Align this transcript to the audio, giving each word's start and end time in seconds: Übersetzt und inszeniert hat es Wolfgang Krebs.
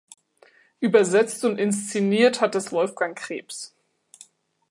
Übersetzt 0.79 1.45
und 1.45 1.59
inszeniert 1.59 2.41
hat 2.41 2.55
es 2.55 2.71
Wolfgang 2.71 3.15
Krebs. 3.15 3.75